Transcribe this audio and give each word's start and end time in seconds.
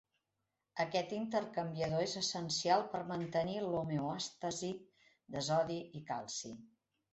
Aquest 0.85 1.11
intercanviador 1.17 2.05
és 2.05 2.15
essencial 2.21 2.87
per 2.95 3.03
mantenir 3.13 3.59
l'homeòstasi 3.67 4.73
de 5.37 5.47
sodi 5.53 5.81
i 6.01 6.05
calci. 6.13 6.57